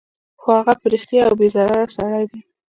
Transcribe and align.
خو 0.41 0.47
هغه 0.57 0.73
په 0.81 0.85
رښتیا 0.93 1.21
یو 1.25 1.33
بې 1.39 1.47
ضرره 1.55 1.85
سړی 1.97 2.23
دی 2.31 2.39